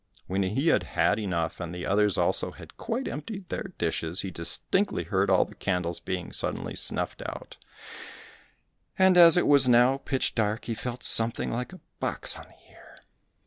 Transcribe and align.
When 0.25 0.41
he 0.41 0.69
had 0.69 0.81
had 0.81 1.19
enough, 1.19 1.59
and 1.59 1.75
the 1.75 1.85
others 1.85 2.17
also 2.17 2.49
had 2.49 2.75
quite 2.75 3.07
emptied 3.07 3.49
their 3.49 3.75
dishes, 3.77 4.21
he 4.21 4.31
distinctly 4.31 5.03
heard 5.03 5.29
all 5.29 5.45
the 5.45 5.53
candles 5.53 5.99
being 5.99 6.31
suddenly 6.31 6.75
snuffed 6.75 7.21
out, 7.23 7.57
and 8.97 9.15
as 9.15 9.37
it 9.37 9.45
was 9.45 9.69
now 9.69 9.97
pitch 9.97 10.33
dark, 10.33 10.65
he 10.65 10.73
felt 10.73 11.03
something 11.03 11.51
like 11.51 11.71
a 11.71 11.79
box 11.99 12.35
on 12.35 12.47
the 12.47 12.71
ear. 12.71 12.97